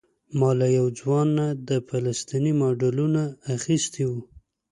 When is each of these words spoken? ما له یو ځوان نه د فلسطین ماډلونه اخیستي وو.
ما 0.39 0.49
له 0.59 0.67
یو 0.77 0.87
ځوان 0.99 1.27
نه 1.37 1.47
د 1.67 1.69
فلسطین 1.87 2.45
ماډلونه 2.61 3.21
اخیستي 3.55 4.03
وو. 4.09 4.19